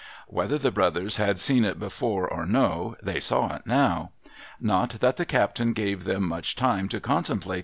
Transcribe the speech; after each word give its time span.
'Whether 0.41 0.57
the 0.57 0.71
brothers 0.71 1.17
had 1.17 1.39
seen 1.39 1.63
it 1.63 1.77
before 1.77 2.27
or 2.27 2.47
no, 2.47 2.95
they 3.03 3.19
saw 3.19 3.53
it 3.53 3.67
now. 3.67 4.09
Not 4.59 4.97
that 4.99 5.17
the 5.17 5.25
captain 5.27 5.73
gave 5.73 6.05
them 6.05 6.27
much 6.27 6.55
time 6.55 6.89
to 6.89 6.99
contemplate 6.99 7.57
th. 7.59 7.59